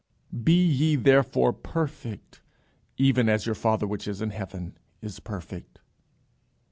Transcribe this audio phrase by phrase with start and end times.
[0.43, 2.41] Be ye therefore perfect,
[2.97, 5.77] even as your Father which is in heaven is perfect.